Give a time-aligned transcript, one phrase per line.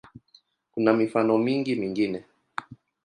[0.71, 2.25] Kuna mifano mingi mingine.